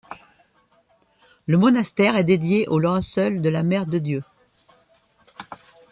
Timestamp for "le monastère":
1.45-2.15